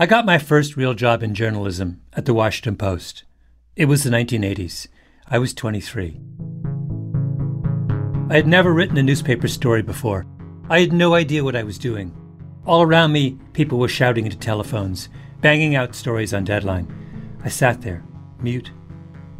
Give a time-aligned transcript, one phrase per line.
[0.00, 3.24] I got my first real job in journalism at the Washington Post.
[3.74, 4.86] It was the 1980s.
[5.26, 6.20] I was 23.
[8.30, 10.24] I had never written a newspaper story before.
[10.70, 12.16] I had no idea what I was doing.
[12.64, 15.08] All around me, people were shouting into telephones,
[15.40, 16.86] banging out stories on deadline.
[17.42, 18.04] I sat there,
[18.40, 18.70] mute,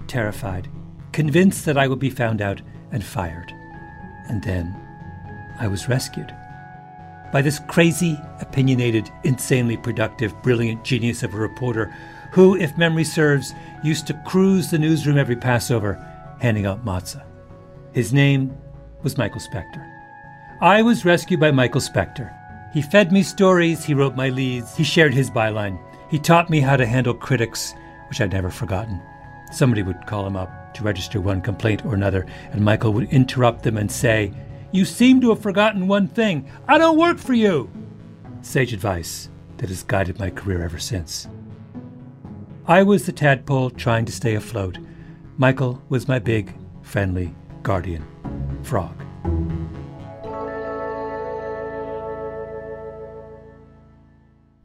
[0.08, 0.68] terrified,
[1.12, 3.52] convinced that I would be found out and fired.
[4.28, 4.76] And then
[5.60, 6.34] I was rescued
[7.32, 11.94] by this crazy, opinionated, insanely productive, brilliant genius of a reporter
[12.32, 15.94] who, if memory serves, used to cruise the newsroom every Passover
[16.40, 17.24] handing out matzah.
[17.92, 18.56] His name
[19.02, 19.84] was Michael Specter.
[20.60, 22.34] I was rescued by Michael Specter.
[22.72, 25.80] He fed me stories, he wrote my leads, he shared his byline.
[26.10, 27.74] He taught me how to handle critics,
[28.08, 29.00] which I'd never forgotten.
[29.52, 33.62] Somebody would call him up to register one complaint or another, and Michael would interrupt
[33.62, 34.32] them and say,
[34.72, 36.50] you seem to have forgotten one thing.
[36.66, 37.70] I don't work for you.
[38.42, 41.28] Sage advice that has guided my career ever since.
[42.66, 44.78] I was the tadpole trying to stay afloat.
[45.38, 48.04] Michael was my big, friendly guardian
[48.62, 48.94] frog.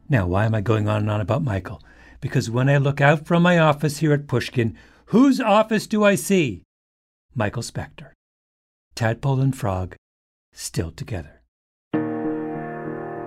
[0.08, 1.82] Now, why am I going on and on about Michael?
[2.20, 4.76] Because when I look out from my office here at Pushkin,
[5.06, 6.62] whose office do I see?
[7.34, 8.13] Michael Specter.
[8.94, 9.96] Tadpole and Frog
[10.52, 11.40] still together.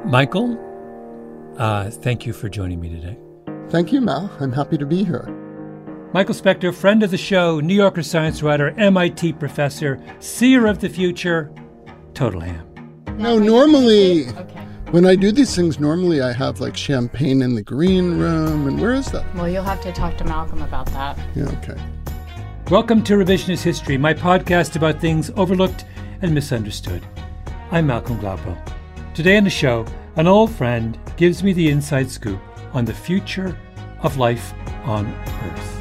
[0.06, 0.58] Michael,
[1.58, 3.18] uh, thank you for joining me today.
[3.70, 4.32] Thank you, Mal.
[4.40, 5.28] I'm happy to be here.
[6.14, 10.88] Michael Specter, friend of the show, New Yorker science writer, MIT professor, seer of the
[10.88, 11.52] future,
[12.14, 12.66] total ham.
[13.18, 14.66] No, normally, okay.
[14.92, 18.68] when I do these things, normally I have like champagne in the green room.
[18.68, 19.26] And where is that?
[19.36, 21.20] Well, you'll have to talk to Malcolm about that.
[21.36, 21.78] Yeah, okay.
[22.70, 25.86] Welcome to Revisionist History, my podcast about things overlooked
[26.22, 27.02] and misunderstood.
[27.72, 28.58] I'm Malcolm Gladwell.
[29.14, 29.86] Today on the show,
[30.18, 32.42] an old friend gives me the inside scoop
[32.74, 33.58] on the future
[34.02, 35.08] of life on
[35.46, 35.74] Earth.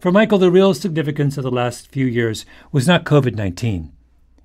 [0.00, 3.94] For Michael, the real significance of the last few years was not COVID 19,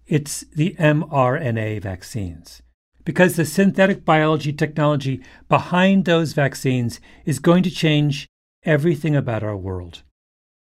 [0.08, 2.62] it's the mRNA vaccines
[3.06, 8.28] because the synthetic biology technology behind those vaccines is going to change
[8.64, 10.04] everything about our world.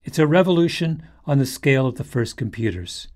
[0.04, 3.08] It's a revolution on the scale of the first computers.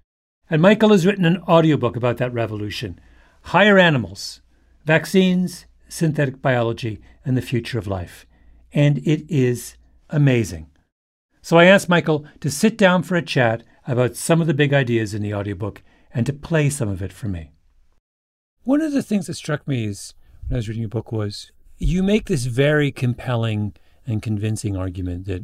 [0.49, 2.99] And Michael has written an audiobook about that revolution
[3.43, 4.41] Higher Animals,
[4.85, 8.25] Vaccines, Synthetic Biology, and the Future of Life.
[8.73, 9.77] And it is
[10.09, 10.67] amazing.
[11.41, 14.73] So I asked Michael to sit down for a chat about some of the big
[14.73, 15.83] ideas in the audiobook
[16.13, 17.51] and to play some of it for me.
[18.65, 20.13] One of the things that struck me is
[20.47, 23.73] when I was reading your book was you make this very compelling
[24.07, 25.43] and convincing argument that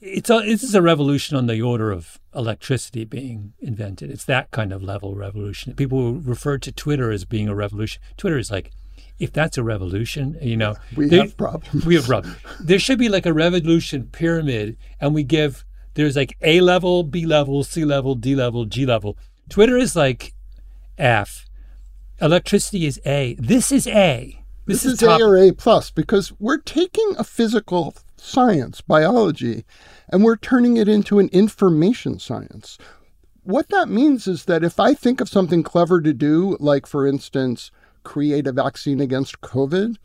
[0.00, 4.10] it's a, this is a revolution on the order of electricity being invented.
[4.10, 5.74] It's that kind of level revolution.
[5.74, 8.02] People refer to Twitter as being a revolution.
[8.16, 8.72] Twitter is like,
[9.18, 11.86] if that's a revolution, you know, we there, have problems.
[11.86, 12.36] We have problems.
[12.60, 15.64] There should be like a revolution pyramid, and we give
[15.94, 19.16] there's like A level, B level, C level, D level, G level
[19.48, 20.34] Twitter is like
[20.98, 21.46] F.
[22.22, 23.34] Electricity is A.
[23.34, 24.44] This is A.
[24.64, 25.20] This, is, top.
[25.20, 29.64] A or A plus because we're taking a physical science, biology,
[30.08, 32.78] and we're turning it into an information science.
[33.42, 37.08] What that means is that if I think of something clever to do, like for
[37.08, 37.72] instance,
[38.04, 39.96] create a vaccine against COVID,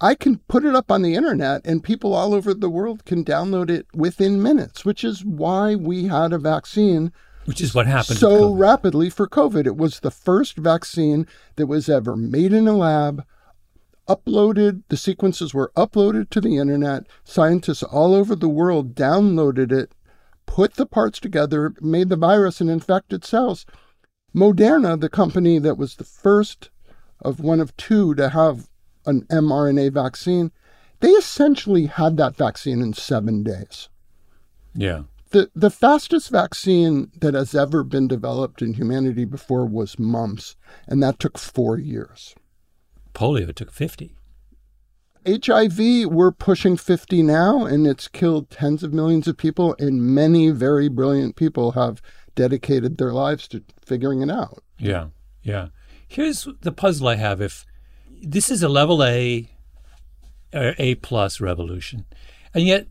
[0.00, 3.22] I can put it up on the internet and people all over the world can
[3.22, 7.12] download it within minutes, which is why we had a vaccine
[7.50, 8.10] Which is what happened.
[8.10, 9.66] with so rapidly for COVID.
[9.66, 11.26] It was the first vaccine
[11.56, 13.24] that was ever made in a lab,
[14.08, 17.08] uploaded, the sequences were uploaded to the internet.
[17.24, 19.96] Scientists all over the world downloaded it,
[20.46, 23.66] put the parts together, made the virus and infected cells.
[24.32, 26.70] Moderna, the company that was the first
[27.20, 28.68] of one of two to have
[29.06, 30.52] an mRNA vaccine,
[31.00, 33.88] they essentially had that vaccine in seven days
[34.74, 35.02] yeah.
[35.30, 40.56] The the fastest vaccine that has ever been developed in humanity before was mumps,
[40.86, 42.34] and that took four years.
[43.14, 44.14] Polio took 50.
[45.26, 50.48] HIV, we're pushing 50 now, and it's killed tens of millions of people, and many
[50.50, 52.00] very brilliant people have
[52.34, 54.62] dedicated their lives to figuring it out.
[54.78, 55.08] Yeah.
[55.42, 55.68] Yeah.
[56.08, 57.40] Here's the puzzle I have.
[57.42, 57.66] If
[58.22, 59.50] this is a level A
[60.54, 62.06] or A plus revolution,
[62.54, 62.86] and yet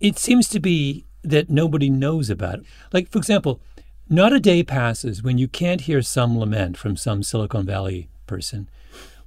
[0.00, 2.60] it seems to be that nobody knows about.
[2.92, 3.60] Like, for example,
[4.08, 8.68] not a day passes when you can't hear some lament from some Silicon Valley person,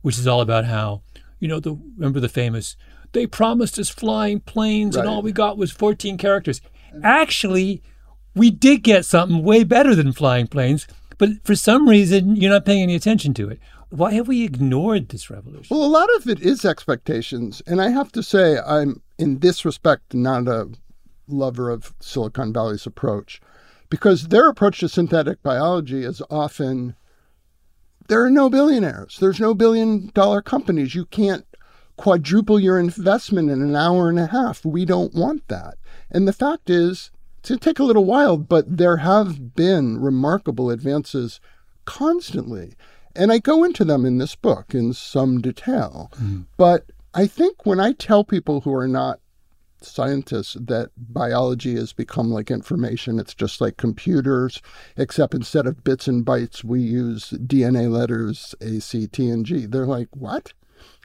[0.02, 1.02] which is all about how,
[1.40, 2.76] you know, the remember the famous,
[3.12, 6.62] they promised us flying planes and all we got was 14 characters.
[7.04, 7.82] Actually,
[8.36, 12.66] we did get something way better than flying planes, but for some reason, you're not
[12.66, 13.60] paying any attention to it.
[13.90, 15.68] Why have we ignored this revolution?
[15.70, 17.62] Well, a lot of it is expectations.
[17.68, 20.70] And I have to say, I'm in this respect not a
[21.32, 23.42] lover of Silicon Valley's approach
[23.90, 26.96] because their approach to synthetic biology is often
[28.08, 30.96] there are no billionaires, there's no billion dollar companies.
[30.96, 31.46] You can't
[31.98, 34.66] quadruple your investment in an hour and a half.
[34.66, 35.76] We don't want that.
[36.10, 40.00] And the fact is, it's going to take a little while, but there have been
[40.00, 41.40] remarkable advances
[41.86, 42.74] constantly.
[43.16, 46.10] And I go into them in this book in some detail.
[46.16, 46.42] Mm-hmm.
[46.58, 49.20] But I think when I tell people who are not
[49.84, 54.62] scientists that biology has become like information, it's just like computers,
[54.98, 59.66] except instead of bits and bytes, we use DNA letters A, C, T, and G.
[59.66, 60.54] They're like, what?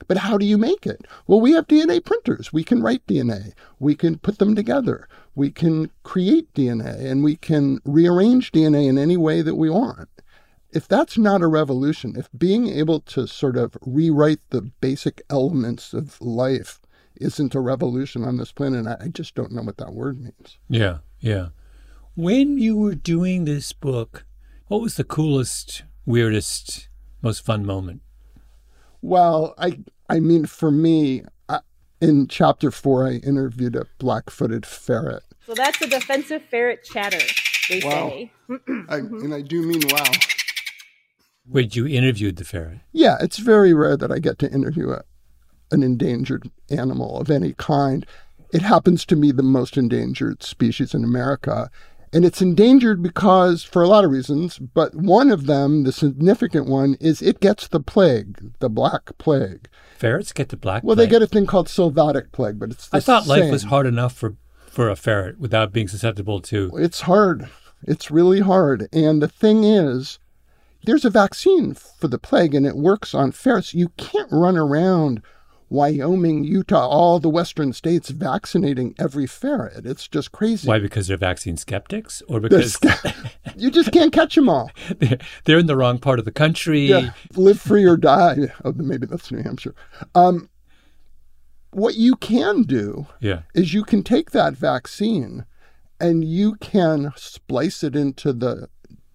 [0.08, 1.06] But how do you make it?
[1.26, 2.52] Well, we have DNA printers.
[2.52, 3.52] We can write DNA.
[3.78, 5.08] We can put them together.
[5.34, 10.08] We can create DNA and we can rearrange DNA in any way that we want.
[10.70, 15.92] If that's not a revolution, if being able to sort of rewrite the basic elements
[15.92, 16.80] of life
[17.20, 20.58] isn't a revolution on this planet, I I just don't know what that word means.
[20.68, 21.48] Yeah, yeah.
[22.14, 24.24] When you were doing this book,
[24.68, 26.88] what was the coolest, weirdest,
[27.22, 28.00] most fun moment?
[29.02, 31.60] Well, I I mean, for me, I,
[32.00, 35.22] in chapter four, I interviewed a black-footed ferret.
[35.46, 37.20] So that's a defensive ferret chatter,
[37.68, 38.08] they Wow.
[38.10, 38.32] say.
[38.88, 40.10] I, and I do mean wow.
[41.48, 42.80] Wait, you interviewed the ferret.
[42.92, 45.02] Yeah, it's very rare that I get to interview a,
[45.70, 48.06] an endangered animal of any kind.
[48.52, 51.70] It happens to be the most endangered species in America.
[52.12, 56.66] And it's endangered because, for a lot of reasons, but one of them, the significant
[56.66, 59.68] one, is it gets the plague, the black plague.
[59.98, 60.86] Ferrets get the black plague.
[60.86, 61.08] Well, plague?
[61.08, 63.86] they get a thing called sylvatic plague, but it's the I thought life was hard
[63.86, 64.36] enough for,
[64.66, 66.70] for a ferret without being susceptible to.
[66.76, 67.48] It's hard.
[67.82, 68.88] It's really hard.
[68.92, 70.18] And the thing is,
[70.84, 73.74] there's a vaccine for the plague and it works on ferrets.
[73.74, 75.20] You can't run around
[75.68, 79.84] Wyoming, Utah, all the western states vaccinating every ferret.
[79.84, 80.68] It's just crazy.
[80.68, 80.78] Why?
[80.78, 82.78] Because they're vaccine skeptics, or because
[83.56, 84.70] you just can't catch them all.
[84.98, 86.86] they're, they're in the wrong part of the country.
[86.86, 88.52] Yeah, live free or die.
[88.64, 89.74] Oh, maybe that's New Hampshire.
[90.14, 90.48] Um,
[91.72, 93.42] what you can do Yeah.
[93.54, 95.44] is you can take that vaccine
[96.00, 98.68] and you can splice it into the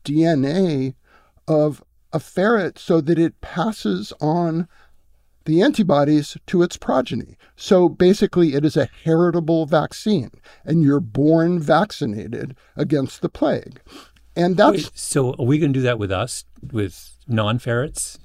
[0.03, 0.95] DNA
[1.47, 4.67] of a ferret so that it passes on
[5.45, 7.37] the antibodies to its progeny.
[7.55, 10.31] So basically, it is a heritable vaccine,
[10.65, 13.81] and you're born vaccinated against the plague.
[14.35, 18.17] And that's, Wait, so are we going to do that with us, with non-ferrets?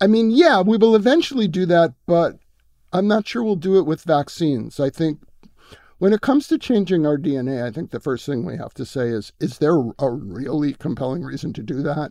[0.00, 2.38] I mean, yeah, we will eventually do that, but
[2.92, 4.80] I'm not sure we'll do it with vaccines.
[4.80, 5.20] I think
[5.98, 8.84] when it comes to changing our DNA, I think the first thing we have to
[8.84, 12.10] say is is there a really compelling reason to do that?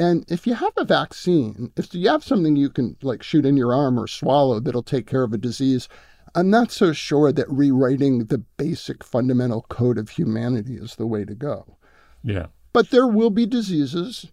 [0.00, 3.58] And if you have a vaccine, if you have something you can like shoot in
[3.58, 5.90] your arm or swallow that'll take care of a disease,
[6.34, 11.26] I'm not so sure that rewriting the basic fundamental code of humanity is the way
[11.26, 11.76] to go.
[12.24, 12.46] Yeah.
[12.72, 14.28] But there will be diseases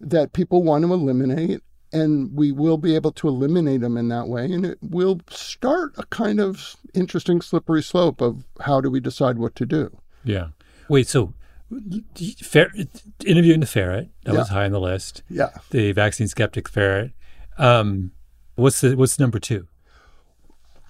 [0.00, 1.60] that people want to eliminate,
[1.92, 4.46] and we will be able to eliminate them in that way.
[4.46, 9.38] And it will start a kind of interesting slippery slope of how do we decide
[9.38, 9.96] what to do.
[10.24, 10.48] Yeah.
[10.88, 11.32] Wait, so
[12.44, 12.72] fer-
[13.24, 14.38] interviewing the ferret, that Yeah.
[14.38, 15.22] was high on the list.
[15.28, 15.50] Yeah.
[15.70, 17.12] The vaccine skeptic ferret.
[17.58, 18.12] Um,
[18.54, 19.66] what's the what's number two?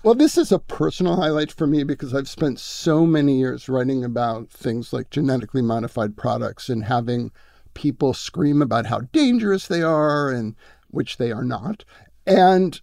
[0.02, 4.04] Well, this is a personal highlight for me because I've spent so many years writing
[4.04, 7.32] about things like genetically modified products and having
[7.74, 10.54] people scream about how dangerous they are and
[10.90, 11.84] which they are not.
[12.24, 12.80] And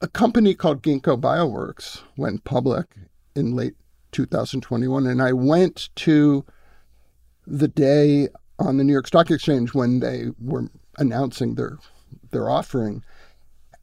[0.00, 2.86] a company called Ginkgo Bioworks went public
[3.34, 3.74] in late
[4.12, 6.44] 2021 and I went to
[7.50, 8.28] the day
[8.58, 11.78] on the New York Stock Exchange when they were announcing their
[12.30, 13.02] their offering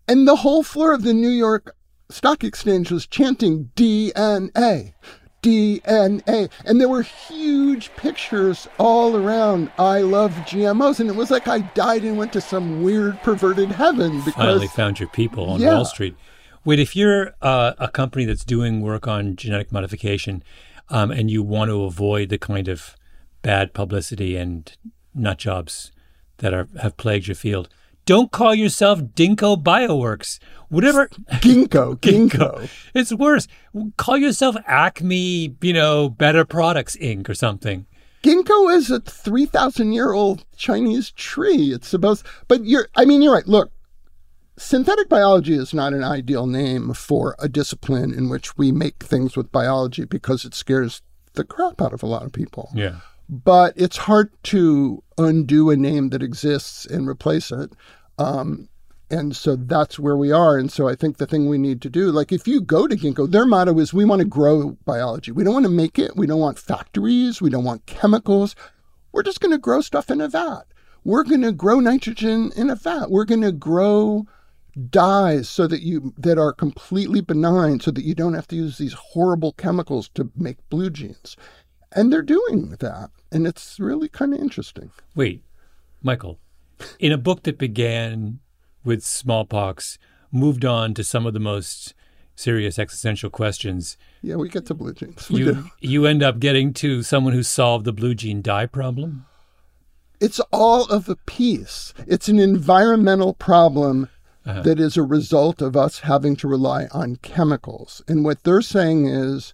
[0.08, 1.76] and the whole floor of the New York
[2.10, 4.94] Stock Exchange was chanting DNA,
[5.42, 6.50] DNA.
[6.66, 11.00] And there were huge pictures all around, I love GMOs.
[11.00, 14.46] And it was like I died and went to some weird perverted heaven because I
[14.46, 15.76] Finally found your people on Yeah.
[15.76, 16.16] Wall Street.
[16.64, 20.44] Wait, if you're uh, a company that's doing work on genetic modification
[20.90, 22.96] um, and you want to avoid the kind of
[23.46, 24.76] bad publicity and
[25.14, 25.92] nut jobs
[26.38, 27.70] that are have plagued your field,
[28.06, 30.40] don't call yourself Dinko Bioworks.
[30.70, 31.08] Whatever.
[31.46, 32.68] ginkgo, ginkgo.
[32.96, 33.48] It's worse.
[33.98, 37.30] Call yourself Acme, you know, Better Products Inc.
[37.30, 37.86] or something.
[38.24, 41.72] Ginkgo is a 3,000 year old Chinese tree.
[41.72, 43.48] It's supposed, but you're, I mean, you're right.
[43.48, 43.72] Look,
[44.58, 49.38] synthetic biology is not an ideal name for a discipline in which we make things
[49.38, 52.72] with biology because it scares the crap out of a lot of people.
[52.74, 53.02] Yeah.
[53.28, 57.74] But it's hard to undo a name that exists and replace it.
[58.18, 58.70] Um,
[59.10, 60.58] and so that's where we are.
[60.58, 62.96] And so I think the thing we need to do, like if you go to
[62.96, 65.32] Ginkgo, their motto is we want to grow biology.
[65.32, 66.16] We don't want to make it.
[66.16, 67.42] We don't want factories.
[67.42, 68.56] We don't want chemicals.
[69.12, 70.64] We're just going to grow stuff in a vat.
[71.04, 73.12] We're going to grow nitrogen in a vat.
[73.12, 74.26] We're going to grow
[74.90, 78.78] dyes so that you that are completely benign so that you don't have to use
[78.78, 81.38] these horrible chemicals to make blue jeans.
[81.92, 83.12] And they're doing that.
[83.32, 84.92] And it's really kind of interesting.
[85.16, 85.44] Wait,
[86.02, 86.40] Michael,
[87.00, 88.40] in a book that began
[88.84, 89.98] with smallpox,
[90.32, 91.94] moved on to some of the most
[92.36, 95.30] serious existential questions, Yeah, we get to blue jeans.
[95.30, 95.70] We you do.
[95.80, 99.26] you end up getting to someone who solved the blue jean dye problem.
[100.20, 101.94] It's all of a piece.
[102.08, 104.10] It's an environmental problem
[104.46, 104.62] uh-huh.
[104.62, 108.02] that is a result of us having to rely on chemicals.
[108.08, 109.54] And what they're saying is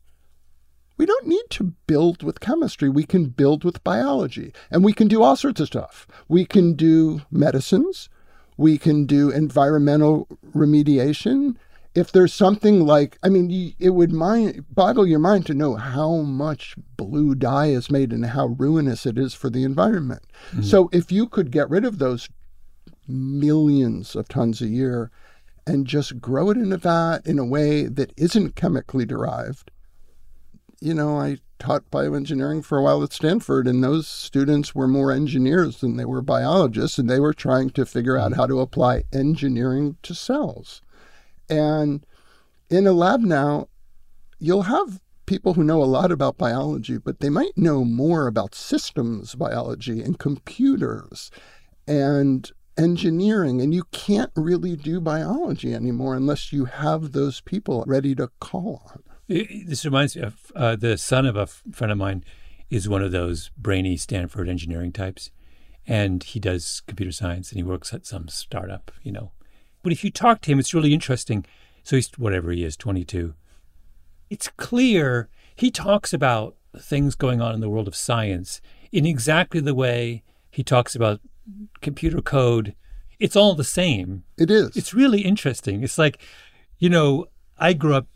[1.01, 2.87] we don't need to build with chemistry.
[2.87, 4.53] We can build with biology.
[4.69, 6.05] And we can do all sorts of stuff.
[6.27, 8.07] We can do medicines.
[8.55, 11.55] We can do environmental remediation.
[11.95, 16.17] If there's something like, I mean, it would mind, boggle your mind to know how
[16.17, 20.21] much blue dye is made and how ruinous it is for the environment.
[20.51, 20.61] Mm-hmm.
[20.61, 22.29] So if you could get rid of those
[23.07, 25.09] millions of tons a year
[25.65, 29.71] and just grow it in a vat in a way that isn't chemically derived.
[30.83, 35.11] You know, I taught bioengineering for a while at Stanford, and those students were more
[35.11, 39.03] engineers than they were biologists, and they were trying to figure out how to apply
[39.13, 40.81] engineering to cells.
[41.47, 42.03] And
[42.71, 43.67] in a lab now,
[44.39, 48.55] you'll have people who know a lot about biology, but they might know more about
[48.55, 51.29] systems biology and computers
[51.87, 53.61] and engineering.
[53.61, 58.81] And you can't really do biology anymore unless you have those people ready to call
[58.91, 59.03] on.
[59.31, 62.25] This reminds me of uh, the son of a friend of mine
[62.69, 65.31] is one of those brainy Stanford engineering types,
[65.87, 69.31] and he does computer science and he works at some startup, you know.
[69.83, 71.45] But if you talk to him, it's really interesting.
[71.83, 73.33] So he's whatever he is, twenty two.
[74.29, 78.61] It's clear he talks about things going on in the world of science
[78.91, 81.21] in exactly the way he talks about
[81.81, 82.75] computer code.
[83.19, 84.23] It's all the same.
[84.37, 84.75] It is.
[84.75, 85.83] It's really interesting.
[85.83, 86.21] It's like,
[86.79, 88.07] you know, I grew up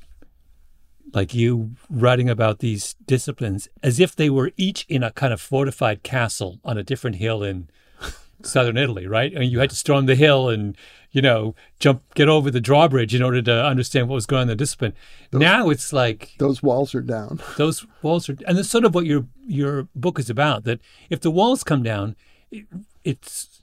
[1.15, 5.39] like you writing about these disciplines as if they were each in a kind of
[5.39, 7.69] fortified castle on a different hill in
[8.43, 9.34] southern Italy, right?
[9.34, 10.77] And you had to storm the hill and,
[11.12, 14.43] you know, jump, get over the drawbridge in order to understand what was going on
[14.43, 14.93] in the discipline.
[15.31, 17.39] now it's like those walls are down.
[17.57, 20.65] those walls are, and that's sort of what your your book is about.
[20.65, 22.17] That if the walls come down,
[22.51, 22.65] it,
[23.05, 23.62] it's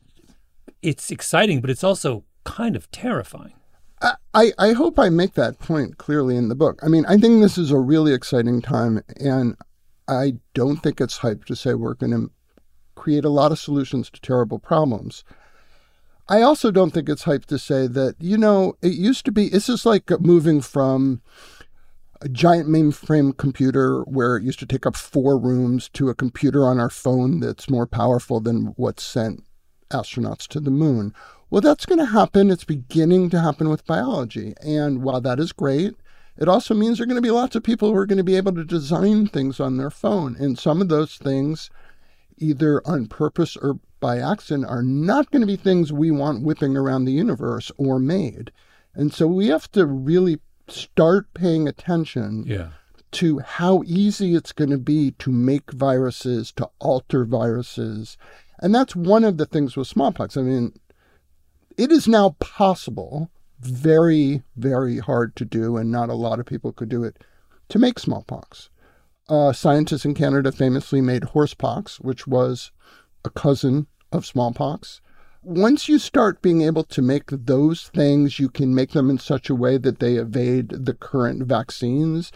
[0.80, 3.52] it's exciting, but it's also kind of terrifying.
[4.34, 6.80] I, I hope I make that point clearly in the book.
[6.82, 9.56] I mean, I think this is a really exciting time, and
[10.08, 12.30] I don't think it's hype to say we're going to
[12.94, 15.24] create a lot of solutions to terrible problems.
[16.28, 19.46] I also don't think it's hype to say that, you know, it used to be,
[19.46, 21.20] it's just like moving from
[22.20, 26.66] a giant mainframe computer where it used to take up four rooms to a computer
[26.66, 29.42] on our phone that's more powerful than what sent
[29.90, 31.12] astronauts to the moon.
[31.52, 32.50] Well, that's going to happen.
[32.50, 34.54] It's beginning to happen with biology.
[34.64, 35.94] And while that is great,
[36.38, 38.24] it also means there are going to be lots of people who are going to
[38.24, 40.34] be able to design things on their phone.
[40.40, 41.68] And some of those things,
[42.38, 46.74] either on purpose or by accident, are not going to be things we want whipping
[46.74, 48.50] around the universe or made.
[48.94, 52.68] And so we have to really start paying attention Yeah.
[53.10, 58.16] to how easy it's going to be to make viruses, to alter viruses.
[58.58, 60.38] And that's one of the things with smallpox.
[60.38, 60.72] I mean,
[61.82, 66.72] it is now possible, very, very hard to do, and not a lot of people
[66.72, 67.24] could do it,
[67.68, 68.70] to make smallpox.
[69.28, 72.70] Uh, scientists in Canada famously made horsepox, which was
[73.24, 75.00] a cousin of smallpox.
[75.42, 79.50] Once you start being able to make those things, you can make them in such
[79.50, 82.30] a way that they evade the current vaccines.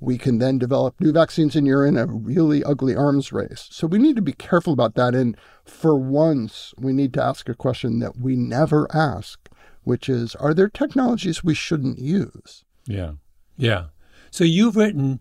[0.00, 3.68] We can then develop new vaccines, and you're in a really ugly arms race.
[3.70, 5.14] So we need to be careful about that.
[5.14, 9.48] And for once, we need to ask a question that we never ask,
[9.82, 12.64] which is Are there technologies we shouldn't use?
[12.86, 13.12] Yeah.
[13.56, 13.86] Yeah.
[14.30, 15.20] So you've written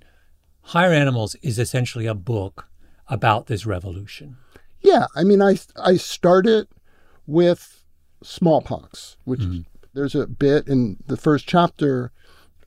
[0.62, 2.68] Higher Animals is essentially a book
[3.08, 4.38] about this revolution.
[4.82, 6.68] Yeah, I mean, I I started
[7.26, 7.84] with
[8.24, 9.62] smallpox, which mm-hmm.
[9.94, 12.12] there's a bit in the first chapter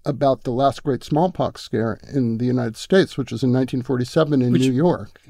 [0.05, 4.53] about the last great smallpox scare in the United States, which was in 1947 in
[4.53, 5.21] Which- New York.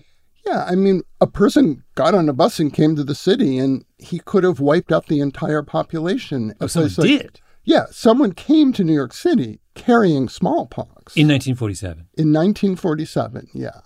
[0.46, 3.84] Yeah, I mean, a person got on a bus and came to the city, and
[3.98, 6.54] he could have wiped out the entire population.
[6.60, 12.06] Oh, someone like- did Yeah, someone came to New York City carrying smallpox in 1947.
[12.16, 13.48] in 1947.
[13.52, 13.80] Yeah.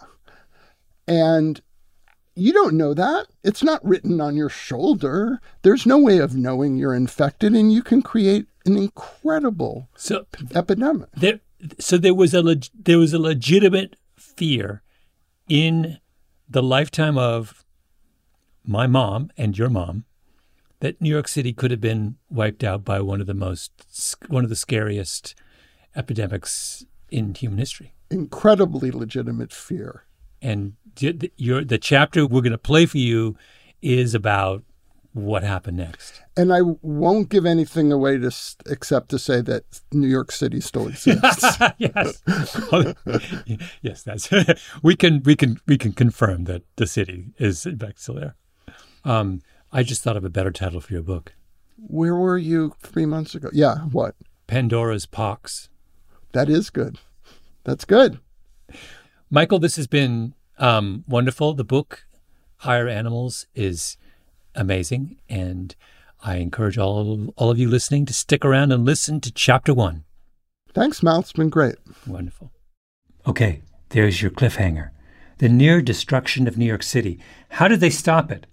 [1.08, 1.60] And
[2.34, 3.26] you don't know that.
[3.42, 5.40] It's not written on your shoulder.
[5.62, 11.08] There's no way of knowing you're infected, and you can create an incredible So epidemic.
[11.16, 11.40] there,
[11.78, 14.82] so there was a leg, there was a legitimate fear
[15.48, 15.98] in
[16.48, 17.64] the lifetime of
[18.64, 20.04] my mom and your mom
[20.80, 24.44] that New York City could have been wiped out by one of the most one
[24.44, 25.34] of the scariest
[25.94, 27.94] epidemics in human history.
[28.10, 30.04] Incredibly legitimate fear.
[30.44, 33.36] And the, your, the chapter we're going to play for you
[33.82, 34.62] is about
[35.14, 36.22] what happened next.
[36.36, 38.30] And I won't give anything away to,
[38.66, 41.56] except to say that New York City still exists.
[41.78, 42.22] yes,
[43.82, 44.30] yes, that's
[44.82, 48.34] we can we can we can confirm that the city is in fact still there.
[49.04, 49.40] Um,
[49.72, 51.34] I just thought of a better title for your book:
[51.76, 53.50] Where were you three months ago?
[53.52, 54.16] Yeah, what?
[54.48, 55.68] Pandora's Pox.
[56.32, 56.98] That is good.
[57.62, 58.18] That's good.
[59.30, 61.54] Michael, this has been um, wonderful.
[61.54, 62.04] The book
[62.58, 63.96] Higher Animals is
[64.54, 65.74] amazing, and
[66.22, 70.04] I encourage all all of you listening to stick around and listen to Chapter One.
[70.72, 71.20] Thanks, Mal.
[71.20, 71.76] It's been great.
[72.06, 72.50] Wonderful.
[73.26, 74.90] Okay, there's your cliffhanger.
[75.38, 77.18] The near destruction of New York City.
[77.50, 78.46] How did they stop it?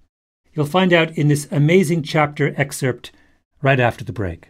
[0.53, 3.11] You'll find out in this amazing chapter excerpt
[3.61, 4.49] right after the break.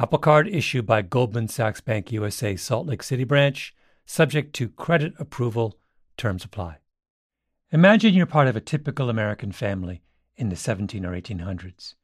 [0.00, 3.74] Apple Card issued by Goldman Sachs Bank USA Salt Lake City branch,
[4.06, 5.76] subject to credit approval,
[6.16, 6.76] terms apply.
[7.72, 10.02] Imagine you're part of a typical American family
[10.36, 11.94] in the 17 or 1800s.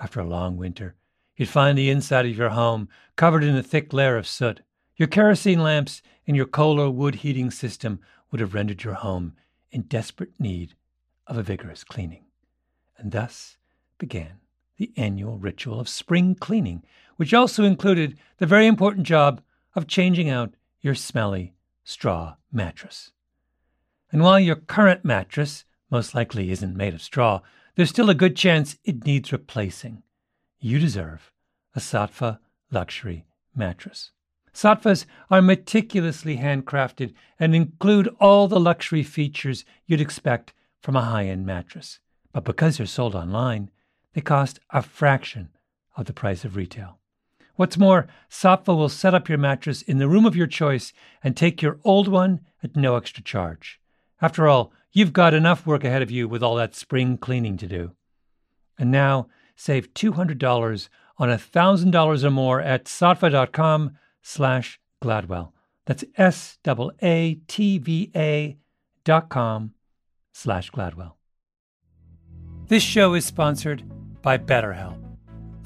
[0.00, 0.94] After a long winter,
[1.34, 4.60] you'd find the inside of your home covered in a thick layer of soot.
[4.94, 7.98] Your kerosene lamps and your coal or wood heating system
[8.30, 9.34] would have rendered your home
[9.72, 10.74] in desperate need
[11.26, 12.26] of a vigorous cleaning.
[12.96, 13.56] And thus
[13.98, 14.38] began
[14.76, 16.82] the annual ritual of spring cleaning,
[17.16, 19.40] which also included the very important job
[19.74, 21.54] of changing out your smelly
[21.84, 23.12] straw mattress.
[24.10, 27.40] And while your current mattress most likely isn't made of straw,
[27.74, 30.02] there's still a good chance it needs replacing.
[30.60, 31.32] You deserve
[31.74, 32.38] a Saatva
[32.70, 34.10] luxury mattress.
[34.54, 41.26] Saatvas are meticulously handcrafted and include all the luxury features you'd expect from a high
[41.26, 42.00] end mattress.
[42.32, 43.70] But because they're sold online,
[44.14, 45.50] they cost a fraction
[45.96, 46.98] of the price of retail.
[47.56, 51.36] What's more, Saatva will set up your mattress in the room of your choice and
[51.36, 53.78] take your old one at no extra charge.
[54.20, 57.66] After all, you've got enough work ahead of you with all that spring cleaning to
[57.66, 57.92] do.
[58.78, 65.52] And now, save $200 on $1,000 or more at saatva.com slash Gladwell.
[65.84, 66.56] That's S-A-A-T-V-A
[69.04, 69.74] dot com
[70.32, 71.12] slash Gladwell.
[72.68, 73.82] This show is sponsored
[74.22, 74.98] by BetterHelp.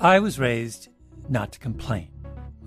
[0.01, 0.89] I was raised
[1.29, 2.09] not to complain.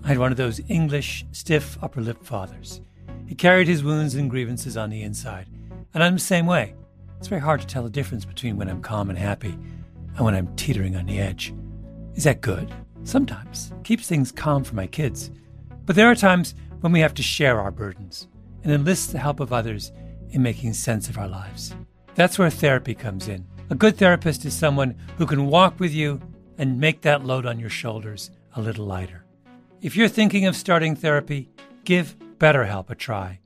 [0.04, 2.80] I had one of those English, stiff upper lip fathers.
[3.26, 5.46] He carried his wounds and grievances on the inside,
[5.92, 6.74] and I'm the same way.
[7.18, 9.56] It's very hard to tell the difference between when I'm calm and happy
[10.16, 11.52] and when I'm teetering on the edge.
[12.14, 12.72] Is that good?
[13.04, 13.72] Sometimes.
[13.78, 15.30] It Keeps things calm for my kids.
[15.84, 18.28] But there are times when we have to share our burdens
[18.62, 19.92] and enlist the help of others
[20.30, 21.74] in making sense of our lives.
[22.14, 23.46] That's where therapy comes in.
[23.70, 26.20] A good therapist is someone who can walk with you
[26.58, 29.24] and make that load on your shoulders a little lighter.
[29.80, 31.48] If you're thinking of starting therapy,
[31.84, 33.38] give BetterHelp a try.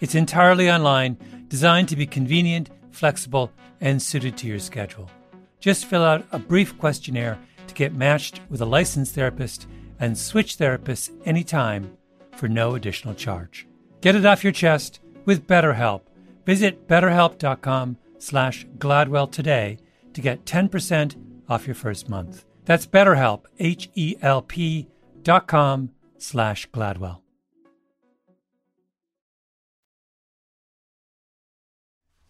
[0.00, 1.18] It's entirely online,
[1.48, 5.10] designed to be convenient, flexible, and suited to your schedule.
[5.58, 9.66] Just fill out a brief questionnaire to get matched with a licensed therapist
[9.98, 11.96] and switch therapists anytime
[12.36, 13.66] for no additional charge.
[14.00, 16.02] Get it off your chest with BetterHelp.
[16.46, 19.78] Visit betterhelp.com slash Gladwell today
[20.14, 21.16] to get 10%
[21.48, 22.44] off your first month.
[22.64, 24.88] That's BetterHelp, H-E-L-P
[25.22, 27.18] dot com slash Gladwell.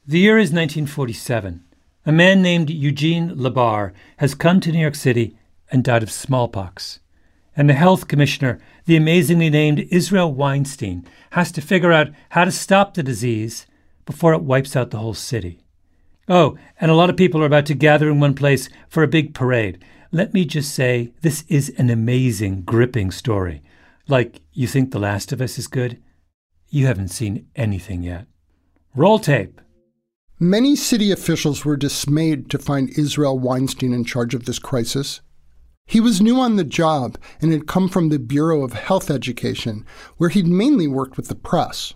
[0.07, 1.65] The year is 1947.
[2.05, 5.37] A man named Eugene Labar has come to New York City
[5.71, 6.99] and died of smallpox.
[7.55, 12.51] And the health commissioner, the amazingly named Israel Weinstein, has to figure out how to
[12.51, 13.67] stop the disease
[14.07, 15.62] before it wipes out the whole city.
[16.35, 19.07] Oh, and a lot of people are about to gather in one place for a
[19.07, 19.85] big parade.
[20.13, 23.63] Let me just say, this is an amazing, gripping story.
[24.09, 26.03] Like, you think The Last of Us is good?
[26.71, 28.29] You haven't seen anything yet.
[28.95, 29.61] Roll tape.
[30.41, 35.21] Many city officials were dismayed to find Israel Weinstein in charge of this crisis.
[35.85, 39.85] He was new on the job and had come from the Bureau of Health Education,
[40.17, 41.93] where he'd mainly worked with the press.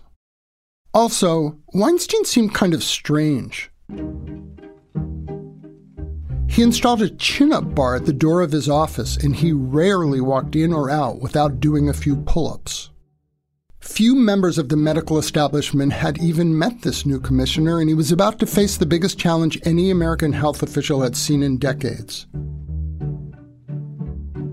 [0.93, 3.71] Also, Weinstein seemed kind of strange.
[6.49, 10.19] He installed a chin up bar at the door of his office, and he rarely
[10.19, 12.89] walked in or out without doing a few pull ups.
[13.79, 18.11] Few members of the medical establishment had even met this new commissioner, and he was
[18.11, 22.27] about to face the biggest challenge any American health official had seen in decades.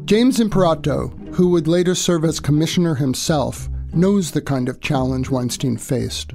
[0.05, 5.79] James Imperato, who would later serve as commissioner himself, knows the kind of challenge Weinstein
[5.79, 6.33] faced.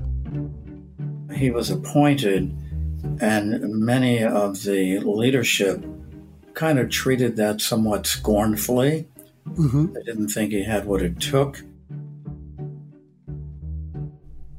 [1.33, 2.51] He was appointed,
[3.21, 5.85] and many of the leadership
[6.53, 9.07] kind of treated that somewhat scornfully.
[9.47, 9.93] Mm-hmm.
[9.93, 11.63] They didn't think he had what it took.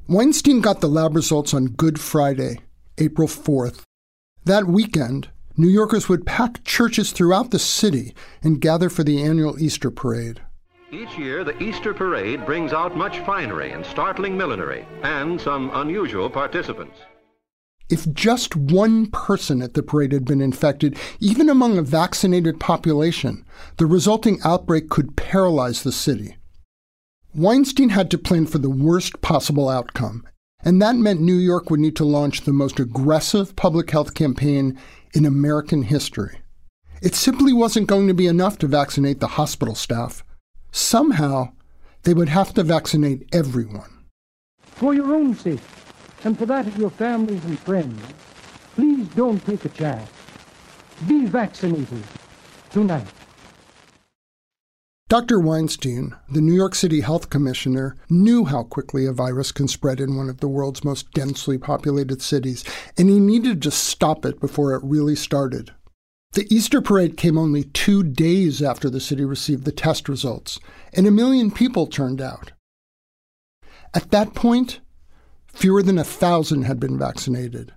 [0.08, 2.58] Weinstein got the lab results on Good Friday,
[2.98, 3.82] April 4th.
[4.44, 9.60] That weekend, New Yorkers would pack churches throughout the city and gather for the annual
[9.60, 10.40] Easter parade.
[10.90, 16.28] Each year, the Easter parade brings out much finery and startling millinery, and some unusual
[16.28, 16.98] participants.
[17.90, 23.44] If just one person at the parade had been infected, even among a vaccinated population,
[23.78, 26.36] the resulting outbreak could paralyze the city.
[27.34, 30.24] Weinstein had to plan for the worst possible outcome,
[30.62, 34.78] and that meant New York would need to launch the most aggressive public health campaign
[35.12, 36.42] in American history.
[37.02, 40.22] It simply wasn't going to be enough to vaccinate the hospital staff.
[40.70, 41.52] Somehow,
[42.04, 44.04] they would have to vaccinate everyone.
[44.60, 45.60] For your own sake,
[46.24, 48.02] and for that of your families and friends,
[48.74, 50.10] please don't take a chance.
[51.06, 52.02] Be vaccinated
[52.70, 53.06] tonight.
[55.08, 55.40] Dr.
[55.40, 60.14] Weinstein, the New York City Health Commissioner, knew how quickly a virus can spread in
[60.14, 62.62] one of the world's most densely populated cities,
[62.96, 65.72] and he needed to stop it before it really started.
[66.34, 70.60] The Easter parade came only two days after the city received the test results,
[70.92, 72.52] and a million people turned out.
[73.92, 74.78] At that point,
[75.52, 77.72] fewer than a thousand had been vaccinated.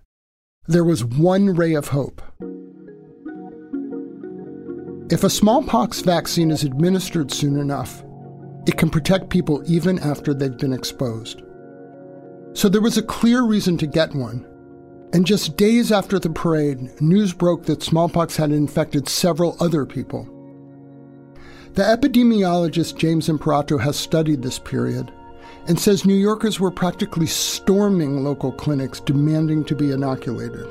[0.67, 2.21] There was one ray of hope.
[5.09, 8.03] If a smallpox vaccine is administered soon enough,
[8.65, 11.41] it can protect people even after they've been exposed.
[12.53, 14.47] So there was a clear reason to get one.
[15.11, 20.29] And just days after the parade, news broke that smallpox had infected several other people.
[21.73, 25.11] The epidemiologist James Imperato has studied this period
[25.67, 30.67] and says New Yorkers were practically storming local clinics demanding to be inoculated.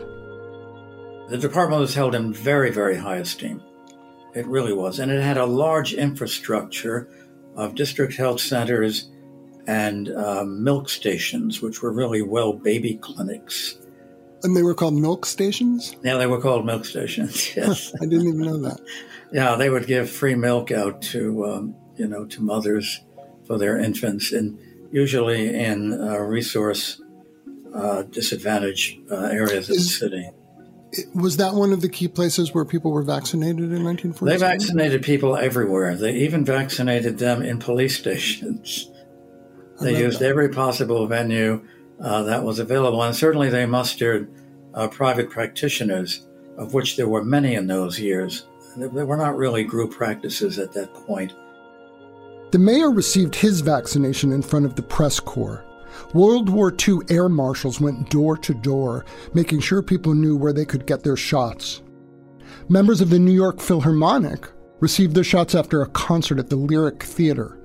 [1.29, 3.63] The department was held in very, very high esteem.
[4.35, 4.99] It really was.
[4.99, 7.09] And it had a large infrastructure
[7.57, 9.11] of district health centers
[9.67, 13.79] and um, milk stations, which were really well baby clinics.
[14.43, 15.95] And they were called milk stations?
[16.03, 17.51] Yeah, they were called milk stations.
[17.57, 17.95] Yes.
[18.03, 18.81] I didn't even know that.
[19.33, 23.01] Yeah, they would give free milk out to, um, you know, to mothers
[23.47, 24.59] for their infants, and
[24.93, 27.01] usually in uh, resource
[27.75, 30.31] uh, disadvantaged uh, areas of the city.
[31.15, 34.27] Was that one of the key places where people were vaccinated in 1947?
[34.27, 35.97] They vaccinated people everywhere.
[35.97, 38.91] They even vaccinated them in police stations.
[39.81, 40.29] They used that.
[40.29, 41.67] every possible venue
[42.01, 44.31] uh, that was available, and certainly they mustered
[44.75, 46.27] uh, private practitioners,
[46.59, 48.47] of which there were many in those years.
[48.77, 51.33] They were not really group practices at that point.
[52.53, 55.65] The mayor received his vaccination in front of the press corps.
[56.13, 60.67] World War II air marshals went door to door, making sure people knew where they
[60.67, 61.81] could get their shots.
[62.69, 64.47] Members of the New York Philharmonic
[64.81, 67.59] received their shots after a concert at the Lyric Theater.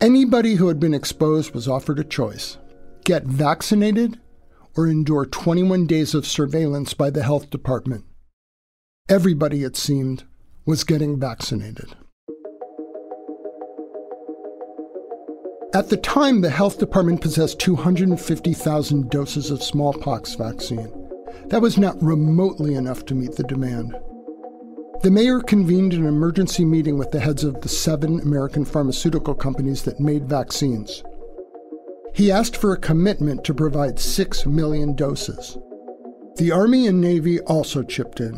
[0.00, 2.56] Anybody who had been exposed was offered a choice
[3.04, 4.18] get vaccinated
[4.74, 8.06] or endure 21 days of surveillance by the health department.
[9.10, 10.24] Everybody, it seemed,
[10.64, 11.94] was getting vaccinated.
[15.74, 20.88] At the time, the health department possessed 250,000 doses of smallpox vaccine.
[21.46, 23.96] That was not remotely enough to meet the demand.
[25.02, 29.82] The mayor convened an emergency meeting with the heads of the seven American pharmaceutical companies
[29.82, 31.02] that made vaccines.
[32.14, 35.58] He asked for a commitment to provide 6 million doses.
[36.36, 38.32] The Army and Navy also chipped in.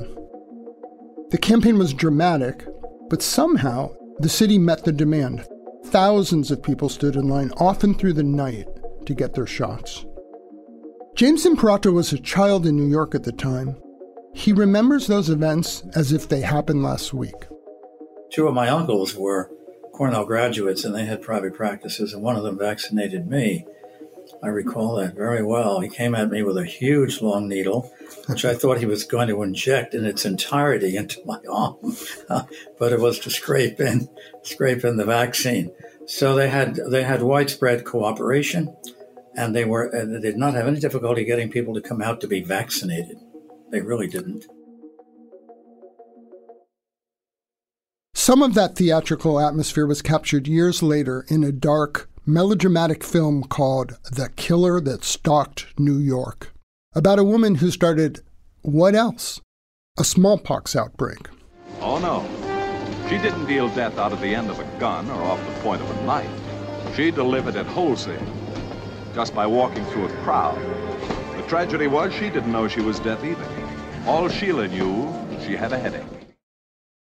[1.28, 2.66] The campaign was dramatic,
[3.10, 5.46] but somehow the city met the demand.
[5.90, 8.66] Thousands of people stood in line, often through the night,
[9.06, 10.04] to get their shots.
[11.14, 13.76] James Imperato was a child in New York at the time.
[14.34, 17.46] He remembers those events as if they happened last week.
[18.30, 19.50] Two of my uncles were
[19.92, 23.64] Cornell graduates and they had private practices, and one of them vaccinated me.
[24.42, 25.80] I recall that very well.
[25.80, 27.92] He came at me with a huge long needle,
[28.26, 31.76] which I thought he was going to inject in its entirety into my arm,
[32.78, 34.08] but it was to scrape in,
[34.42, 35.72] scrape in the vaccine.
[36.06, 38.76] So they had they had widespread cooperation,
[39.36, 42.28] and they were they did not have any difficulty getting people to come out to
[42.28, 43.18] be vaccinated.
[43.70, 44.46] They really didn't.
[48.14, 53.96] Some of that theatrical atmosphere was captured years later in a dark, melodramatic film called
[54.10, 56.52] The Killer That Stalked New York,
[56.92, 58.20] about a woman who started
[58.62, 59.40] what else?
[59.96, 61.28] A smallpox outbreak.
[61.80, 62.26] Oh no.
[63.08, 65.80] She didn't deal death out of the end of a gun or off the point
[65.80, 66.28] of a knife.
[66.96, 68.20] She delivered it wholesale,
[69.14, 70.58] just by walking through a crowd.
[71.36, 73.46] The tragedy was she didn't know she was deaf either.
[74.04, 76.02] All Sheila knew, she had a headache.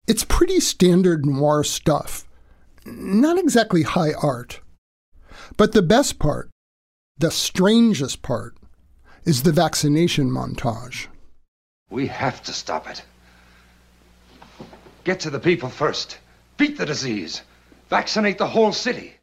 [0.07, 2.29] It's pretty standard noir stuff.
[2.85, 4.60] Not exactly high art.
[5.57, 6.49] But the best part,
[7.17, 8.55] the strangest part,
[9.25, 11.07] is the vaccination montage.
[11.89, 13.03] We have to stop it.
[15.03, 16.17] Get to the people first.
[16.57, 17.41] Beat the disease.
[17.89, 19.15] Vaccinate the whole city.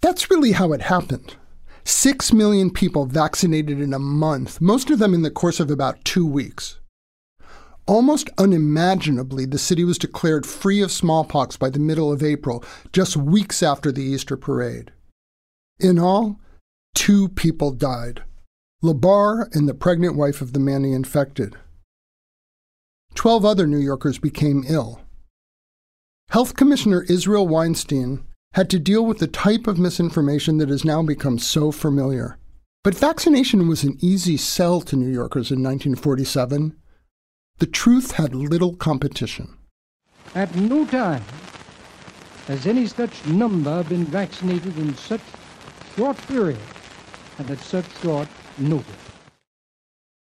[0.00, 1.36] That's really how it happened.
[1.84, 6.04] Six million people vaccinated in a month, most of them in the course of about
[6.04, 6.80] two weeks.
[7.86, 13.16] Almost unimaginably, the city was declared free of smallpox by the middle of April, just
[13.16, 14.90] weeks after the Easter parade.
[15.78, 16.40] In all,
[16.94, 18.22] two people died
[18.82, 21.56] Labar and the pregnant wife of the man he infected.
[23.14, 25.00] Twelve other New Yorkers became ill.
[26.28, 31.02] Health Commissioner Israel Weinstein had to deal with the type of misinformation that has now
[31.02, 32.38] become so familiar.
[32.84, 36.76] But vaccination was an easy sell to New Yorkers in 1947.
[37.58, 39.56] The truth had little competition.
[40.34, 41.24] At no time
[42.46, 45.22] has any such number been vaccinated in such
[45.96, 46.58] short period
[47.38, 48.28] and at such short
[48.58, 48.86] notice.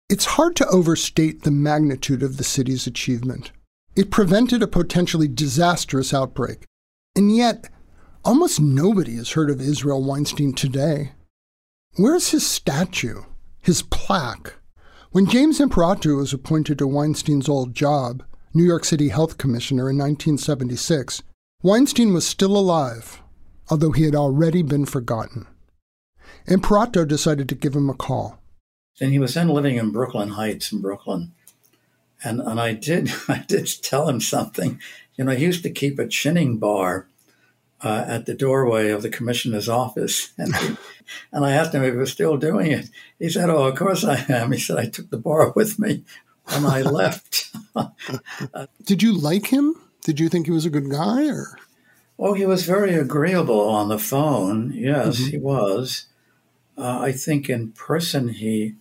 [0.10, 3.52] It's hard to overstate the magnitude of the city's achievement.
[3.95, 6.65] It prevented a potentially disastrous outbreak,
[7.15, 7.69] and yet
[8.26, 11.13] almost nobody has heard of Israel Weinstein today.
[11.95, 13.21] Where's his statue,
[13.62, 14.56] his plaque?
[15.12, 18.23] When James Imperato was appointed to Weinstein's old job,
[18.54, 21.23] New York City Health Commissioner in 1976,
[21.62, 23.21] Weinstein was still alive,
[23.69, 25.47] although he had already been forgotten.
[26.47, 28.39] Imperato decided to give him a call.
[28.99, 31.34] And he was then living in Brooklyn Heights in Brooklyn.
[32.23, 34.79] And, and I did I did tell him something.
[35.15, 37.08] You know, he used to keep a chinning bar
[37.82, 40.34] uh, at the doorway of the commissioner's office.
[40.38, 40.75] And, he,
[41.32, 42.89] and I asked him if he was still doing it.
[43.19, 44.51] He said, Oh, of course I am.
[44.51, 46.03] He said, I took the bar with me
[46.45, 47.51] when I left.
[48.86, 49.75] Did you like him?
[50.03, 51.58] Did you think he was a good guy or?
[52.19, 54.71] Oh, he was very agreeable on the phone.
[54.73, 55.32] Yes, mm-hmm.
[55.32, 56.08] he was.
[56.78, 58.76] Uh, I think in person he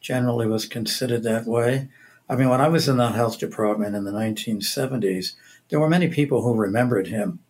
[0.00, 1.88] generally was considered that way.
[2.28, 5.34] I mean, when I was in the health department in the 1970s,
[5.68, 7.40] there were many people who remembered him.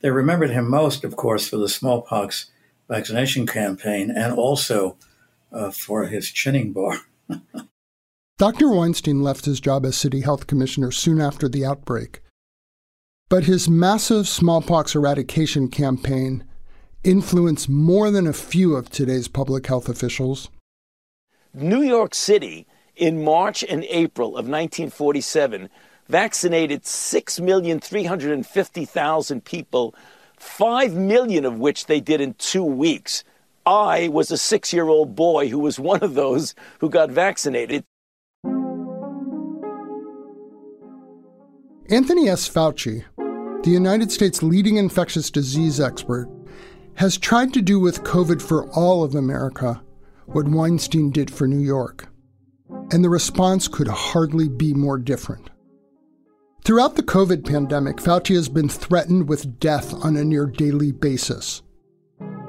[0.00, 2.50] They remembered him most, of course, for the smallpox
[2.88, 4.96] vaccination campaign and also
[5.52, 7.00] uh, for his chinning bar.
[8.38, 8.68] Dr.
[8.68, 12.20] Weinstein left his job as city health commissioner soon after the outbreak.
[13.28, 16.44] But his massive smallpox eradication campaign
[17.04, 20.50] influenced more than a few of today's public health officials.
[21.52, 25.68] New York City, in March and April of 1947,
[26.08, 29.94] vaccinated 6,350,000 people,
[30.36, 33.24] 5 million of which they did in two weeks.
[33.66, 37.84] I was a six year old boy who was one of those who got vaccinated.
[41.90, 42.48] Anthony S.
[42.48, 43.04] Fauci,
[43.62, 46.28] the United States' leading infectious disease expert,
[46.96, 49.82] has tried to do with COVID for all of America
[50.26, 52.08] what Weinstein did for New York.
[52.90, 55.50] And the response could hardly be more different.
[56.64, 61.62] Throughout the COVID pandemic, Fauci has been threatened with death on a near daily basis.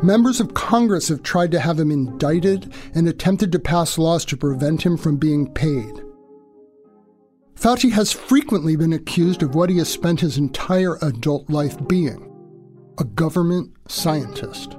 [0.01, 4.37] Members of Congress have tried to have him indicted and attempted to pass laws to
[4.37, 6.01] prevent him from being paid.
[7.55, 12.24] Fauci has frequently been accused of what he has spent his entire adult life being
[12.97, 14.75] a government scientist.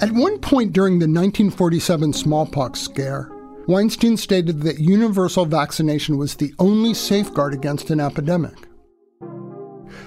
[0.00, 3.30] At one point during the 1947 smallpox scare,
[3.66, 8.68] Weinstein stated that universal vaccination was the only safeguard against an epidemic.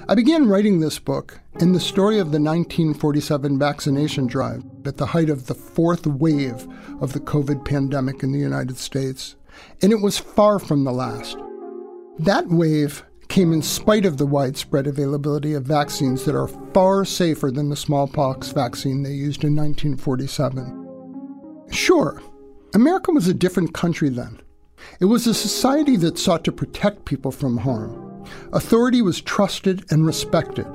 [0.09, 5.07] I began writing this book in the story of the 1947 vaccination drive at the
[5.07, 6.67] height of the fourth wave
[7.01, 9.35] of the COVID pandemic in the United States,
[9.81, 11.37] and it was far from the last.
[12.19, 17.51] That wave came in spite of the widespread availability of vaccines that are far safer
[17.51, 21.67] than the smallpox vaccine they used in 1947.
[21.71, 22.21] Sure,
[22.73, 24.41] America was a different country then.
[24.99, 28.25] It was a society that sought to protect people from harm.
[28.53, 30.67] Authority was trusted and respected.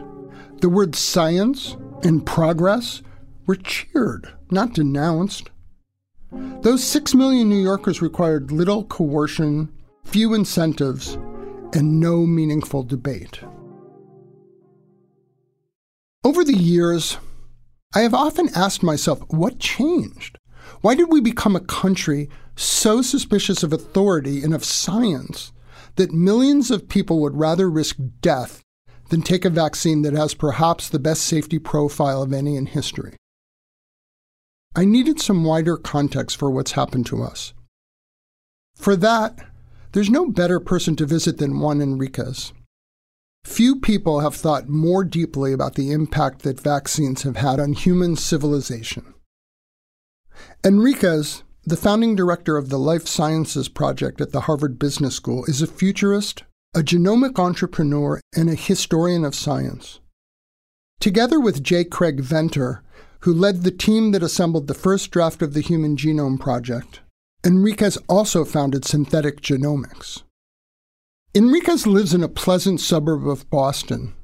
[0.60, 3.02] The words science and progress
[3.46, 5.50] were cheered, not denounced.
[6.62, 9.72] Those six million New Yorkers required little coercion,
[10.04, 11.18] few incentives,
[11.74, 13.40] and no meaningful debate.
[16.24, 17.18] Over the years,
[17.94, 20.38] I have often asked myself what changed?
[20.80, 25.52] Why did we become a country so suspicious of authority and of science
[25.96, 28.62] that millions of people would rather risk death
[29.10, 33.16] than take a vaccine that has perhaps the best safety profile of any in history?
[34.74, 37.52] I needed some wider context for what's happened to us.
[38.74, 39.38] For that,
[39.92, 42.52] there's no better person to visit than Juan Enriquez.
[43.44, 48.16] Few people have thought more deeply about the impact that vaccines have had on human
[48.16, 49.14] civilization.
[50.64, 55.60] Enriquez, the founding director of the Life Sciences Project at the Harvard Business School, is
[55.60, 60.00] a futurist, a genomic entrepreneur, and a historian of science.
[61.00, 61.84] Together with J.
[61.84, 62.82] Craig Venter,
[63.20, 67.00] who led the team that assembled the first draft of the Human Genome Project,
[67.44, 70.22] Enriquez also founded Synthetic Genomics.
[71.34, 74.14] Enriquez lives in a pleasant suburb of Boston.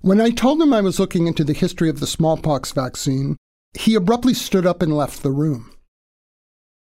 [0.00, 3.36] When I told him I was looking into the history of the smallpox vaccine,
[3.78, 5.70] he abruptly stood up and left the room.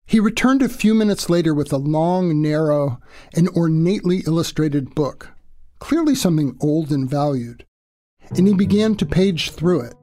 [0.06, 3.00] He returned a few minutes later with a long, narrow,
[3.34, 5.32] and ornately illustrated book,
[5.80, 7.66] clearly something old and valued,
[8.30, 9.96] and he began to page through it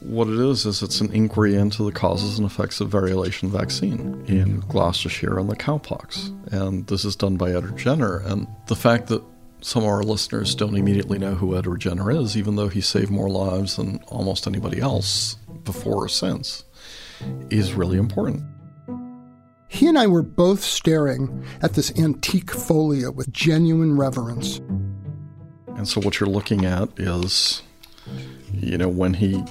[0.00, 4.28] what it is is it's an inquiry into the causes and effects of variolae vaccinae
[4.28, 6.30] in Gloucestershire and the cowpox.
[6.52, 8.18] And this is done by Edward Jenner.
[8.18, 9.22] And the fact that
[9.60, 13.10] some of our listeners don't immediately know who Edward Jenner is, even though he saved
[13.10, 16.64] more lives than almost anybody else before or since,
[17.50, 18.44] is really important.
[19.68, 24.58] He and I were both staring at this antique folio with genuine reverence.
[25.76, 27.62] And so, what you're looking at is,
[28.54, 29.42] you know, when he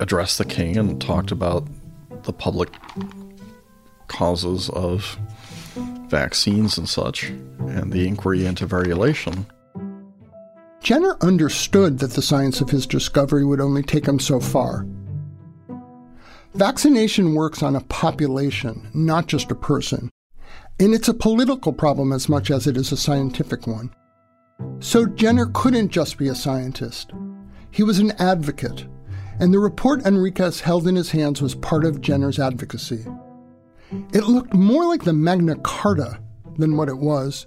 [0.00, 1.68] addressed the king and talked about
[2.24, 2.70] the public
[4.08, 5.16] causes of
[6.08, 7.24] vaccines and such,
[7.60, 9.46] and the inquiry into variolation.
[10.82, 14.86] Jenner understood that the science of his discovery would only take him so far.
[16.54, 20.10] Vaccination works on a population, not just a person,
[20.80, 23.94] and it's a political problem as much as it is a scientific one.
[24.80, 27.12] So Jenner couldn't just be a scientist.
[27.70, 28.86] He was an advocate,
[29.40, 33.04] and the report Enriquez held in his hands was part of Jenner's advocacy.
[34.12, 36.20] It looked more like the Magna Carta
[36.58, 37.46] than what it was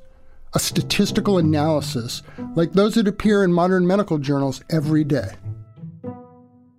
[0.56, 2.22] a statistical analysis
[2.56, 5.30] like those that appear in modern medical journals every day.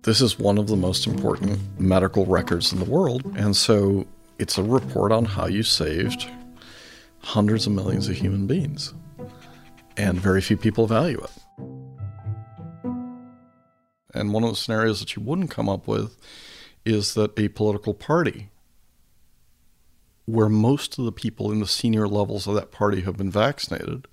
[0.03, 4.05] This is one of the most important medical records in the world, and so
[4.37, 6.29] it's a report on how you saved
[7.21, 8.93] hundreds of millions of human beings.
[9.97, 11.31] And very few people value it.
[14.15, 16.17] And one of the scenarios that you wouldn't come up with
[16.85, 18.49] is that a political party
[20.25, 24.07] where most of the people in the senior levels of that party have been vaccinated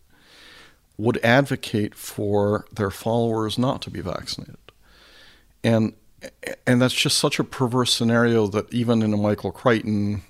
[0.99, 4.57] would advocate for their followers not to be vaccinated.
[5.65, 5.95] And
[6.67, 10.23] and that's just such a perverse scenario that even in a Michael Crichton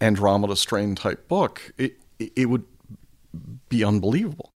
[0.00, 2.64] Andromeda strain type book, it it would
[3.68, 4.50] be unbelievable.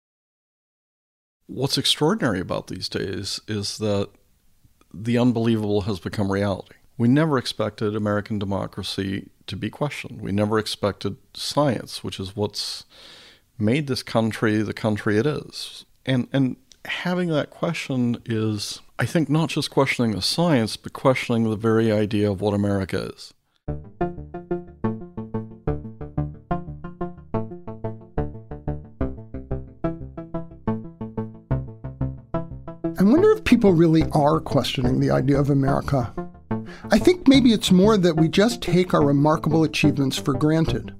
[1.46, 4.10] What's extraordinary about these days is that
[4.92, 6.74] the unbelievable has become reality.
[6.98, 10.20] We never expected American democracy to be questioned.
[10.20, 12.84] We never expected science, which is what's
[13.58, 15.84] made this country the country it is.
[16.04, 21.48] And and having that question is I think not just questioning the science, but questioning
[21.48, 23.34] the very idea of what America is.
[33.62, 36.12] People really are questioning the idea of America.
[36.90, 40.92] I think maybe it's more that we just take our remarkable achievements for granted.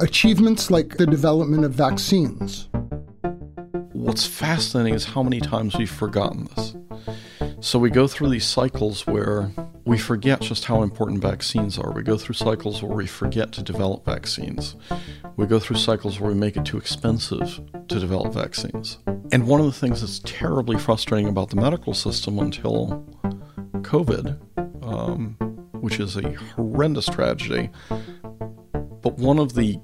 [0.00, 2.70] Achievements like the development of vaccines.
[3.92, 6.74] What's fascinating is how many times we've forgotten this.
[7.60, 9.52] So we go through these cycles where
[9.84, 11.92] we forget just how important vaccines are.
[11.92, 14.76] We go through cycles where we forget to develop vaccines.
[15.36, 18.98] We go through cycles where we make it too expensive to develop vaccines.
[19.32, 23.04] And one of the things that's terribly frustrating about the medical system until
[23.80, 24.38] COVID,
[24.84, 25.34] um,
[25.80, 29.80] which is a horrendous tragedy, but one of the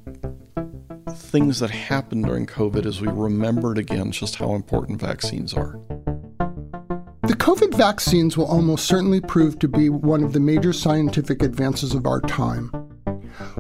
[1.11, 5.81] things that happened during COVID is we remembered again just how important vaccines are.
[7.29, 11.93] The COVID vaccines will almost certainly prove to be one of the major scientific advances
[11.93, 12.73] of our time.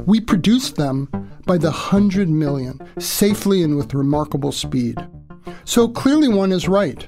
[0.07, 1.11] We produced them
[1.45, 4.97] by the hundred million, safely and with remarkable speed.
[5.67, 7.07] So clearly, one is right.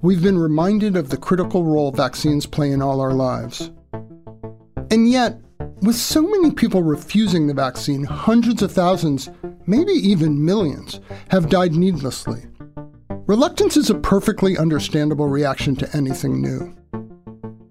[0.00, 3.72] We've been reminded of the critical role vaccines play in all our lives.
[4.92, 5.40] And yet,
[5.82, 9.30] with so many people refusing the vaccine, hundreds of thousands,
[9.66, 12.44] maybe even millions, have died needlessly.
[13.28, 16.74] Reluctance is a perfectly understandable reaction to anything new.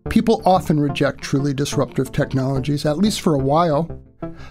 [0.07, 3.89] People often reject truly disruptive technologies, at least for a while.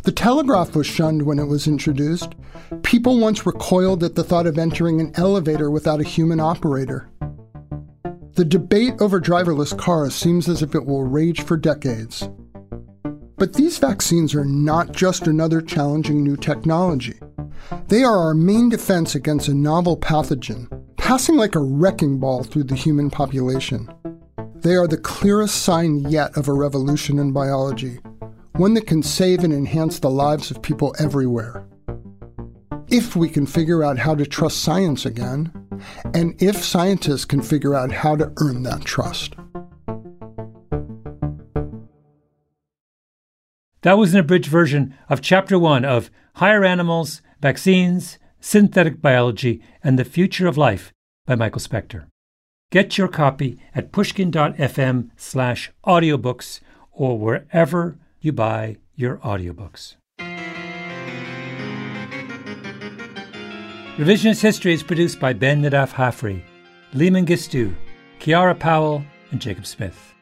[0.02, 2.34] The telegraph was shunned when it was introduced.
[2.82, 7.08] People once recoiled at the thought of entering an elevator without a human operator.
[8.34, 12.28] The debate over driverless cars seems as if it will rage for decades.
[13.36, 17.14] But these vaccines are not just another challenging new technology.
[17.86, 20.75] They are our main defense against a novel pathogen,
[21.06, 23.88] passing like a wrecking ball through the human population.
[24.56, 28.00] They are the clearest sign yet of a revolution in biology,
[28.56, 31.64] one that can save and enhance the lives of people everywhere.
[32.88, 35.52] If we can figure out how to trust science again,
[36.12, 39.36] and if scientists can figure out how to earn that trust.
[43.82, 49.96] That was an abridged version of Chapter 1 of Higher Animals, Vaccines, Synthetic Biology, and
[49.96, 50.92] the Future of Life
[51.26, 52.06] by Michael Specter.
[52.70, 56.60] Get your copy at pushkin.fm slash audiobooks
[56.92, 59.96] or wherever you buy your audiobooks.
[63.96, 66.42] Revisionist History is produced by Ben Nadaf Hafri,
[66.92, 67.74] Leeman Gistu,
[68.20, 70.12] Kiara Powell, and Jacob Smith.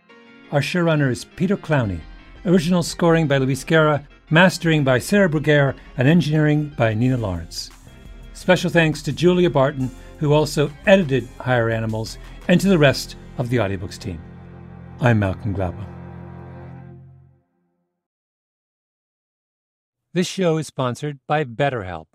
[0.52, 2.00] Our showrunner is Peter Clowney.
[2.46, 7.70] Original scoring by Luis Guerra, mastering by Sarah Bruguer, and engineering by Nina Lawrence.
[8.34, 9.90] Special thanks to Julia Barton,
[10.24, 12.16] who also edited Higher Animals,
[12.48, 14.18] and to the rest of the audiobooks team.
[14.98, 15.86] I'm Malcolm Gladwell.
[20.14, 22.06] This show is sponsored by BetterHelp.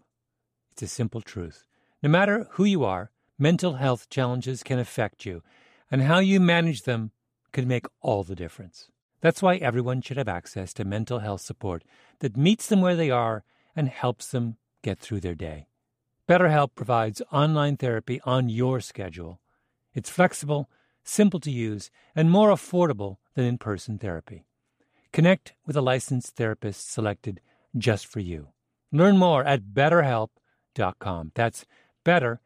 [0.72, 1.66] It's a simple truth.
[2.02, 5.44] No matter who you are, mental health challenges can affect you,
[5.92, 7.12] and how you manage them
[7.52, 8.90] can make all the difference.
[9.22, 11.84] That's why everyone should have access to mental health support
[12.22, 13.44] that meets them where they are
[13.76, 15.69] and helps them get through their day.
[16.30, 19.42] BetterHelp provides online therapy on your schedule.
[19.96, 20.70] It's flexible,
[21.04, 24.46] simple to use, and more affordable than in person therapy.
[25.12, 27.42] Connect with a licensed therapist selected
[27.76, 28.50] just for you.
[28.92, 31.32] Learn more at betterhelp.com.
[31.34, 31.66] That's
[32.04, 32.42] better.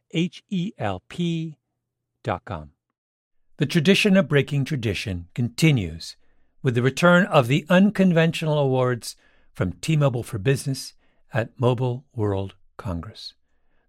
[3.57, 6.15] The tradition of breaking tradition continues
[6.61, 9.17] with the return of the unconventional awards
[9.51, 10.93] from T Mobile for Business
[11.33, 13.33] at Mobile World Congress.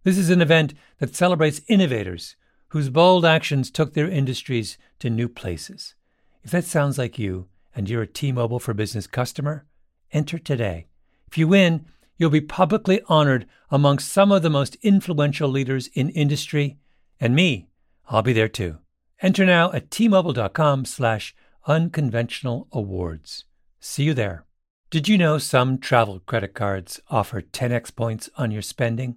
[0.04, 2.36] This is an event that celebrates innovators
[2.68, 5.94] whose bold actions took their industries to new places.
[6.42, 9.64] If that sounds like you and you're a T Mobile for Business customer,
[10.12, 10.88] enter today.
[11.26, 11.86] If you win,
[12.18, 16.76] you'll be publicly honored amongst some of the most influential leaders in industry,
[17.18, 17.68] and me,
[18.10, 18.78] I'll be there too.
[19.22, 21.34] Enter now at tmobile.com slash
[21.66, 23.46] unconventional awards.
[23.80, 24.44] See you there.
[24.90, 29.16] Did you know some travel credit cards offer 10x points on your spending?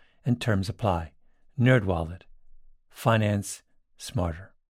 [0.25, 1.11] and terms apply.
[1.59, 2.21] NerdWallet.
[2.89, 3.63] Finance
[3.97, 4.50] smarter.